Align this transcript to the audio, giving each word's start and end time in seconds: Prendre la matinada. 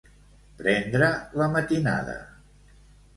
Prendre 0.61 1.09
la 1.41 1.49
matinada. 1.57 2.17